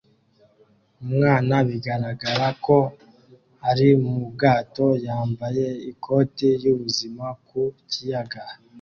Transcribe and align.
Umwana 1.03 1.55
bigaragara 1.67 2.45
ko 2.65 2.77
ari 3.69 3.87
mu 4.05 4.17
bwato 4.31 4.87
yambaye 5.05 5.65
ikoti 5.91 6.47
y'ubuzima 6.63 7.25
ku 7.47 7.61
kiyaga 7.89 8.43